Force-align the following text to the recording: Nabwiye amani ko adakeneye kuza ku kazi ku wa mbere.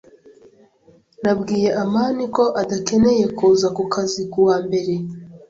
Nabwiye 1.23 1.69
amani 1.83 2.23
ko 2.35 2.43
adakeneye 2.61 3.25
kuza 3.37 3.67
ku 3.75 3.83
kazi 3.93 4.21
ku 4.31 4.39
wa 4.47 4.57
mbere. 4.65 4.93